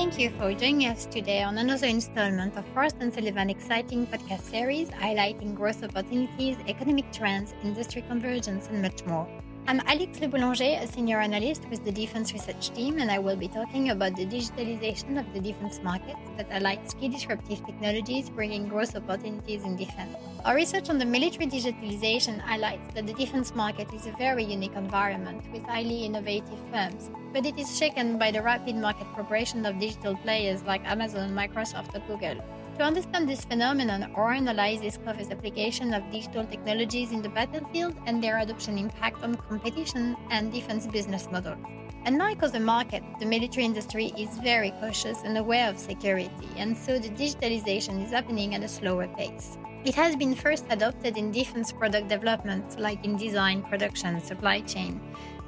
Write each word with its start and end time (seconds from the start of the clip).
Thank 0.00 0.18
you 0.18 0.30
for 0.30 0.54
joining 0.54 0.86
us 0.86 1.04
today 1.04 1.42
on 1.42 1.58
another 1.58 1.86
installment 1.86 2.56
of 2.56 2.64
Frost 2.72 2.96
and 3.00 3.12
Sullivan 3.12 3.50
exciting 3.50 4.06
podcast 4.06 4.40
series 4.40 4.88
highlighting 4.88 5.54
growth 5.54 5.84
opportunities, 5.84 6.56
economic 6.66 7.12
trends, 7.12 7.52
industry 7.62 8.00
convergence, 8.08 8.68
and 8.68 8.80
much 8.80 9.04
more. 9.04 9.28
I'm 9.66 9.80
Alex 9.86 10.20
Le 10.20 10.26
Boulanger, 10.26 10.78
a 10.80 10.86
senior 10.86 11.20
analyst 11.20 11.62
with 11.70 11.84
the 11.84 11.92
Defense 11.92 12.32
Research 12.32 12.70
Team, 12.70 12.98
and 12.98 13.10
I 13.10 13.18
will 13.18 13.36
be 13.36 13.46
talking 13.46 13.90
about 13.90 14.16
the 14.16 14.26
digitalization 14.26 15.18
of 15.20 15.32
the 15.32 15.40
defense 15.40 15.80
market 15.84 16.16
that 16.36 16.50
highlights 16.50 16.94
key 16.94 17.08
disruptive 17.08 17.64
technologies 17.64 18.30
bringing 18.30 18.68
growth 18.68 18.96
opportunities 18.96 19.62
in 19.64 19.76
defense. 19.76 20.16
Our 20.44 20.56
research 20.56 20.90
on 20.90 20.98
the 20.98 21.04
military 21.04 21.46
digitalization 21.46 22.40
highlights 22.40 22.92
that 22.94 23.06
the 23.06 23.12
defense 23.12 23.54
market 23.54 23.92
is 23.94 24.06
a 24.06 24.12
very 24.12 24.44
unique 24.44 24.74
environment 24.74 25.44
with 25.52 25.62
highly 25.64 26.04
innovative 26.04 26.58
firms, 26.72 27.10
but 27.32 27.46
it 27.46 27.56
is 27.58 27.78
shaken 27.78 28.18
by 28.18 28.30
the 28.32 28.42
rapid 28.42 28.74
market 28.74 29.06
progression 29.14 29.64
of 29.66 29.78
digital 29.78 30.16
players 30.16 30.64
like 30.64 30.84
Amazon, 30.84 31.30
Microsoft, 31.30 31.94
or 31.94 32.00
Google. 32.08 32.42
To 32.80 32.86
understand 32.86 33.28
this 33.28 33.44
phenomenon, 33.44 34.10
our 34.14 34.32
analysis 34.32 34.98
covers 35.04 35.28
application 35.28 35.92
of 35.92 36.10
digital 36.10 36.46
technologies 36.46 37.12
in 37.12 37.20
the 37.20 37.28
battlefield 37.28 37.94
and 38.06 38.24
their 38.24 38.38
adoption 38.38 38.78
impact 38.78 39.22
on 39.22 39.34
competition 39.34 40.16
and 40.30 40.50
defense 40.50 40.86
business 40.86 41.28
models. 41.30 41.58
Unlike 42.06 42.42
other 42.42 42.58
markets, 42.58 43.04
the 43.18 43.26
military 43.26 43.66
industry 43.66 44.14
is 44.16 44.38
very 44.38 44.70
cautious 44.80 45.20
and 45.24 45.36
aware 45.36 45.68
of 45.68 45.78
security, 45.78 46.48
and 46.56 46.74
so 46.74 46.98
the 46.98 47.10
digitalization 47.10 48.02
is 48.02 48.12
happening 48.12 48.54
at 48.54 48.62
a 48.62 48.68
slower 48.68 49.08
pace. 49.08 49.58
It 49.84 49.94
has 49.96 50.16
been 50.16 50.34
first 50.34 50.64
adopted 50.70 51.18
in 51.18 51.32
defense 51.32 51.72
product 51.72 52.08
development, 52.08 52.80
like 52.80 53.04
in 53.04 53.18
design, 53.18 53.62
production, 53.62 54.22
supply 54.22 54.60
chain, 54.60 54.98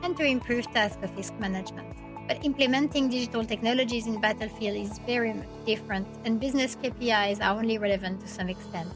and 0.02 0.14
to 0.18 0.24
improve 0.26 0.70
task 0.72 0.98
of 1.02 1.16
risk 1.16 1.32
management. 1.38 1.96
But 2.28 2.44
implementing 2.44 3.08
digital 3.08 3.44
technologies 3.44 4.06
in 4.06 4.20
battlefield 4.20 4.76
is 4.76 4.98
very 5.00 5.34
different, 5.66 6.06
and 6.24 6.38
business 6.38 6.76
KPIs 6.76 7.40
are 7.40 7.58
only 7.58 7.78
relevant 7.78 8.20
to 8.20 8.28
some 8.28 8.48
extent. 8.48 8.88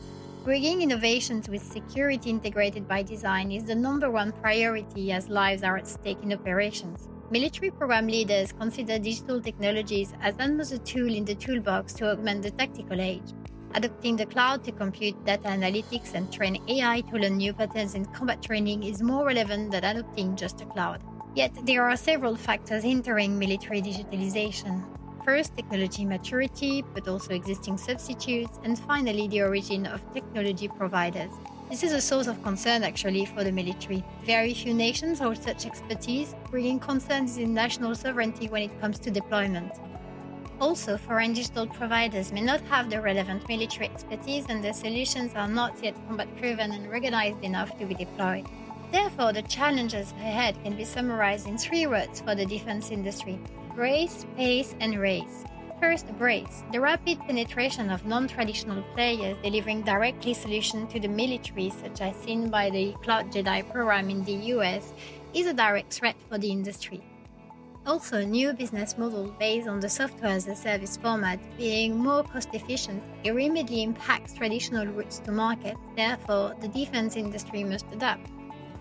Bringing 0.45 0.81
innovations 0.81 1.49
with 1.49 1.61
security 1.61 2.31
integrated 2.31 2.87
by 2.87 3.03
design 3.03 3.51
is 3.51 3.65
the 3.65 3.75
number 3.75 4.11
one 4.13 4.31
priority 4.31 5.11
as 5.11 5.29
lives 5.29 5.65
are 5.65 5.77
at 5.77 5.89
stake 5.89 6.23
in 6.23 6.33
operations. 6.33 7.09
Military 7.29 7.73
program 7.73 8.07
leaders 8.07 8.53
consider 8.53 9.01
digital 9.01 9.41
technologies 9.41 10.15
as 10.23 10.37
another 10.39 10.79
tool 10.79 11.13
in 11.13 11.25
the 11.25 11.35
toolbox 11.35 11.93
to 11.95 12.13
augment 12.13 12.45
the 12.45 12.53
tactical 12.53 13.01
age. 13.01 13.35
Adopting 13.75 14.15
the 14.15 14.27
cloud 14.27 14.63
to 14.63 14.71
compute 14.71 15.23
data 15.25 15.49
analytics 15.49 16.15
and 16.15 16.33
train 16.33 16.63
AI 16.69 17.01
to 17.01 17.17
learn 17.17 17.39
new 17.39 17.53
patterns 17.53 17.97
in 17.97 18.05
combat 18.07 18.41
training 18.41 18.85
is 18.85 19.03
more 19.03 19.27
relevant 19.27 19.73
than 19.73 19.83
adopting 19.83 20.37
just 20.37 20.61
a 20.61 20.67
cloud. 20.67 21.03
Yet 21.37 21.53
there 21.67 21.83
are 21.83 21.99
several 21.99 22.35
factors 22.35 22.83
hindering 22.83 23.39
military 23.39 23.83
digitalization. 23.83 24.83
First, 25.23 25.55
technology 25.55 26.07
maturity, 26.07 26.83
but 26.95 27.07
also 27.07 27.35
existing 27.35 27.77
substitutes, 27.77 28.59
and 28.65 28.79
finally, 28.79 29.29
the 29.29 29.43
origin 29.43 29.85
of 29.85 30.01
technology 30.15 30.67
providers. 30.67 31.31
This 31.69 31.83
is 31.83 31.93
a 31.93 32.01
source 32.01 32.27
of 32.27 32.43
concern 32.43 32.85
actually 32.85 33.27
for 33.27 33.45
the 33.45 33.53
military. 33.53 34.03
Very 34.25 34.55
few 34.55 34.73
nations 34.73 35.19
hold 35.19 35.37
such 35.37 35.67
expertise, 35.67 36.35
bringing 36.51 36.79
concerns 36.79 37.37
in 37.37 37.53
national 37.53 37.95
sovereignty 37.95 38.49
when 38.49 38.63
it 38.63 38.81
comes 38.81 38.99
to 39.01 39.11
deployment. 39.11 39.73
Also, 40.59 40.97
foreign 40.97 41.35
digital 41.35 41.67
providers 41.67 42.33
may 42.33 42.41
not 42.41 42.63
have 42.63 42.89
the 42.89 42.99
relevant 42.99 43.47
military 43.47 43.89
expertise 43.89 44.47
and 44.49 44.65
their 44.65 44.73
solutions 44.73 45.35
are 45.35 45.49
not 45.49 45.75
yet 45.85 45.95
combat 46.09 46.35
proven 46.39 46.73
and 46.73 46.91
recognized 46.91 47.43
enough 47.43 47.79
to 47.79 47.85
be 47.85 47.95
deployed. 47.95 48.47
Therefore, 48.93 49.33
the 49.33 49.43
challenges 49.43 50.13
ahead 50.13 50.63
can 50.63 50.77
be 50.77 50.85
summarized 50.85 51.47
in 51.47 51.59
three 51.59 51.87
words 51.87 52.21
for 52.21 52.35
the 52.35 52.47
defense 52.47 52.91
industry 52.91 53.39
brace, 53.75 54.25
pace, 54.37 54.75
and 54.81 54.99
race. 54.99 55.45
First, 55.81 56.07
brace, 56.17 56.65
the 56.73 56.81
rapid 56.81 57.21
penetration 57.21 57.91
of 57.91 58.07
non 58.07 58.27
traditional 58.27 58.83
players 58.95 59.37
delivering 59.43 59.83
directly 59.83 60.33
solutions 60.33 60.91
to 60.93 61.01
the 61.01 61.09
military, 61.09 61.69
such 61.71 62.01
as 62.01 62.17
seen 62.17 62.49
by 62.49 62.71
the 62.71 62.95
Cloud 63.03 63.31
Jedi 63.31 63.71
program 63.71 64.09
in 64.09 64.25
the 64.25 64.33
US, 64.55 64.95
is 65.35 65.47
a 65.47 65.53
direct 65.53 65.93
threat 65.93 66.17
for 66.31 66.39
the 66.39 66.51
industry. 66.51 67.03
Also, 67.87 68.25
new 68.25 68.53
business 68.53 68.99
model 68.99 69.33
based 69.39 69.69
on 69.69 69.79
the 69.79 69.89
software 69.89 70.33
as 70.33 70.49
a 70.49 70.57
service 70.57 70.97
format 70.97 71.39
being 71.57 71.97
more 71.97 72.25
cost 72.25 72.49
efficient 72.53 73.01
immediately 73.23 73.83
impacts 73.83 74.33
traditional 74.33 74.87
routes 74.87 75.21
to 75.21 75.31
market. 75.31 75.77
Therefore, 75.95 76.57
the 76.61 76.69
defense 76.69 77.15
industry 77.17 77.63
must 77.63 77.87
adapt. 77.93 78.36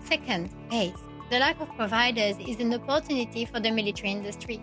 Second, 0.06 0.50
pace. 0.70 0.94
The 1.30 1.40
lack 1.40 1.60
of 1.60 1.74
providers 1.74 2.36
is 2.38 2.60
an 2.60 2.72
opportunity 2.72 3.44
for 3.44 3.58
the 3.58 3.72
military 3.72 4.12
industry. 4.12 4.62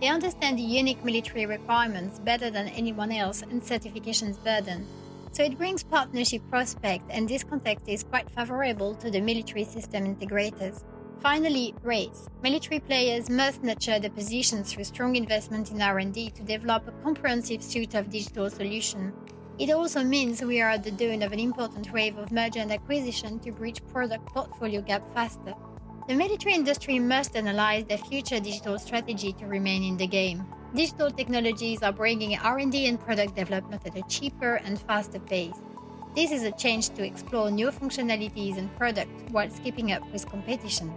They 0.00 0.06
understand 0.08 0.58
the 0.58 0.62
unique 0.62 1.04
military 1.04 1.44
requirements 1.44 2.18
better 2.18 2.50
than 2.50 2.68
anyone 2.68 3.12
else 3.12 3.42
and 3.42 3.60
certifications 3.60 4.42
burden. 4.42 4.86
So 5.32 5.42
it 5.42 5.58
brings 5.58 5.82
partnership 5.82 6.40
prospects 6.48 7.04
and 7.10 7.28
this 7.28 7.44
context 7.44 7.86
is 7.86 8.02
quite 8.02 8.30
favorable 8.30 8.94
to 8.94 9.10
the 9.10 9.20
military 9.20 9.64
system 9.64 10.16
integrators. 10.16 10.84
Finally, 11.20 11.74
race. 11.82 12.26
Military 12.42 12.80
players 12.80 13.28
must 13.28 13.62
nurture 13.62 13.98
the 13.98 14.08
position 14.08 14.64
through 14.64 14.84
strong 14.84 15.16
investment 15.16 15.70
in 15.70 15.82
R&D 15.82 16.30
to 16.30 16.42
develop 16.42 16.88
a 16.88 16.92
comprehensive 17.02 17.62
suite 17.62 17.94
of 17.94 18.08
digital 18.08 18.48
solutions. 18.48 19.12
It 19.58 19.70
also 19.70 20.04
means 20.04 20.40
we 20.40 20.60
are 20.60 20.70
at 20.70 20.84
the 20.84 20.92
dawn 20.92 21.20
of 21.22 21.32
an 21.32 21.40
important 21.40 21.92
wave 21.92 22.16
of 22.16 22.30
merger 22.30 22.60
and 22.60 22.70
acquisition 22.70 23.40
to 23.40 23.50
bridge 23.50 23.82
product 23.92 24.24
portfolio 24.26 24.80
gap 24.80 25.02
faster. 25.12 25.52
The 26.06 26.14
military 26.14 26.54
industry 26.54 27.00
must 27.00 27.34
analyze 27.34 27.84
their 27.84 27.98
future 27.98 28.38
digital 28.38 28.78
strategy 28.78 29.32
to 29.32 29.46
remain 29.46 29.82
in 29.82 29.96
the 29.96 30.06
game. 30.06 30.46
Digital 30.76 31.10
technologies 31.10 31.82
are 31.82 31.92
bringing 31.92 32.38
R&D 32.38 32.86
and 32.86 33.00
product 33.00 33.34
development 33.34 33.82
at 33.84 33.96
a 33.96 34.02
cheaper 34.08 34.56
and 34.64 34.80
faster 34.80 35.18
pace. 35.18 35.60
This 36.14 36.30
is 36.30 36.44
a 36.44 36.52
change 36.52 36.90
to 36.90 37.04
explore 37.04 37.50
new 37.50 37.72
functionalities 37.72 38.58
and 38.58 38.74
products 38.76 39.10
while 39.32 39.50
keeping 39.64 39.90
up 39.90 40.08
with 40.12 40.30
competition. 40.30 40.94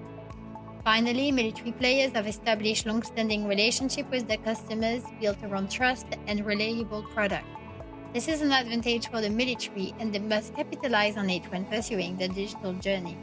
Finally, 0.84 1.32
military 1.32 1.72
players 1.72 2.12
have 2.12 2.28
established 2.28 2.86
long-standing 2.86 3.48
relationships 3.48 4.12
with 4.12 4.28
their 4.28 4.38
customers 4.38 5.02
built 5.20 5.42
around 5.44 5.72
trust 5.72 6.06
and 6.28 6.46
reliable 6.46 7.02
products. 7.14 7.61
This 8.14 8.28
is 8.28 8.42
an 8.42 8.52
advantage 8.52 9.08
for 9.08 9.22
the 9.22 9.30
military 9.30 9.94
and 10.00 10.12
they 10.12 10.20
must 10.20 10.54
capitalize 10.54 11.16
on 11.16 11.30
it 11.30 11.50
when 11.50 11.64
pursuing 11.64 12.18
the 12.18 12.28
digital 12.28 12.74
journey. 12.74 13.18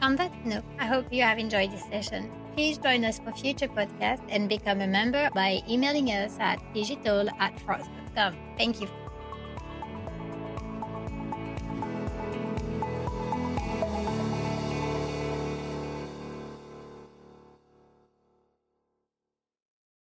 On 0.00 0.14
that 0.14 0.32
note, 0.46 0.62
I 0.78 0.86
hope 0.86 1.12
you 1.12 1.22
have 1.24 1.38
enjoyed 1.38 1.72
this 1.72 1.82
session. 1.90 2.30
Please 2.54 2.78
join 2.78 3.04
us 3.04 3.18
for 3.18 3.32
future 3.32 3.66
podcasts 3.66 4.22
and 4.28 4.48
become 4.48 4.80
a 4.80 4.86
member 4.86 5.28
by 5.34 5.60
emailing 5.68 6.06
us 6.08 6.36
at 6.38 6.62
digital 6.72 7.28
at 7.40 7.58
frost.com. 7.60 8.36
Thank 8.56 8.80
you. 8.80 8.88